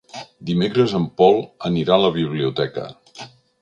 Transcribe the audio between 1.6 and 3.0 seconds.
anirà a la biblioteca.